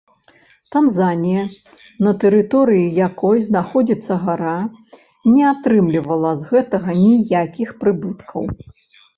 [0.75, 1.41] Танзанія,
[2.05, 4.55] на тэрыторыі якой знаходзіцца гара,
[5.35, 8.43] не атрымлівала з гэтага ніякіх прыбыткаў.